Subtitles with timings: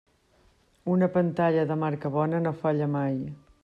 [0.93, 3.19] Una pantalla de marca bona no falla mai.